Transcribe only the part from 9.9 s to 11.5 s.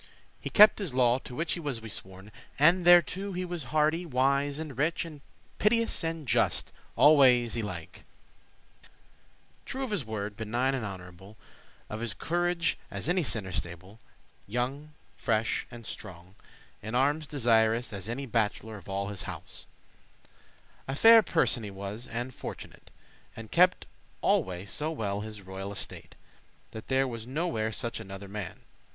his word, benign and honourable;